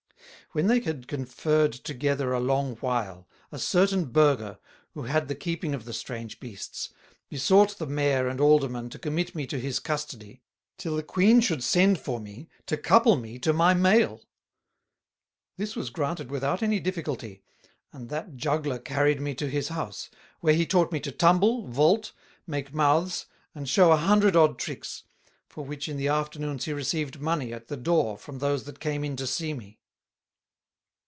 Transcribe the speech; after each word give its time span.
When 0.53 0.67
they 0.67 0.81
had 0.81 1.07
conferred 1.07 1.71
together 1.71 2.33
a 2.33 2.39
long 2.41 2.75
while, 2.81 3.25
a 3.53 3.57
certain 3.57 4.03
Burgher, 4.11 4.59
who 4.93 5.03
had 5.03 5.29
the 5.29 5.35
keeping 5.35 5.73
of 5.73 5.85
the 5.85 5.93
strange 5.93 6.41
Beasts, 6.41 6.89
besought 7.29 7.77
the 7.77 7.87
Mayor 7.87 8.27
and 8.27 8.41
Aldermen 8.41 8.89
to 8.89 8.99
commit 8.99 9.33
me 9.33 9.47
to 9.47 9.57
his 9.57 9.79
Custody, 9.79 10.41
till 10.77 10.97
the 10.97 11.03
Queen 11.03 11.39
should 11.39 11.63
send 11.63 12.01
for 12.01 12.19
me 12.19 12.49
to 12.65 12.75
couple 12.75 13.15
me 13.15 13.39
to 13.39 13.53
my 13.53 13.73
Male. 13.73 14.25
This 15.55 15.73
was 15.73 15.89
granted 15.89 16.29
without 16.29 16.61
any 16.61 16.81
difficulty, 16.81 17.43
and 17.93 18.09
that 18.09 18.35
Juggler 18.35 18.77
carried 18.79 19.21
me 19.21 19.33
to 19.35 19.49
his 19.49 19.69
House; 19.69 20.09
where 20.41 20.53
he 20.53 20.65
taught 20.65 20.91
me 20.91 20.99
to 20.99 21.13
Tumble, 21.13 21.69
Vault, 21.69 22.11
make 22.45 22.73
Mouths, 22.73 23.25
and 23.55 23.69
shew 23.69 23.89
a 23.89 23.95
Hundred 23.95 24.35
odd 24.35 24.59
Tricks, 24.59 25.03
for 25.47 25.63
which 25.63 25.87
in 25.87 25.95
the 25.95 26.09
Afternoons 26.09 26.65
he 26.65 26.73
received 26.73 27.21
Money 27.21 27.53
at 27.53 27.69
the 27.69 27.77
door 27.77 28.17
from 28.17 28.39
those 28.39 28.65
that 28.65 28.81
came 28.81 29.05
in 29.05 29.15
to 29.15 29.25
see 29.25 29.53
me. 29.53 29.77